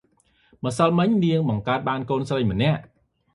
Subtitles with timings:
[0.65, 2.81] ម្សិលមិញ នាងបង្កើតបានកូនស្រីម្នាក់។